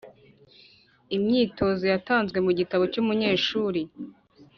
[1.15, 3.81] Imyitozo yatanzwe mu gitabo cy’umunyeshuri